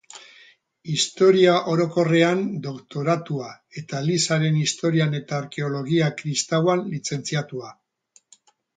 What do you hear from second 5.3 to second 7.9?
Arkeologia Kristauan lizentziatua.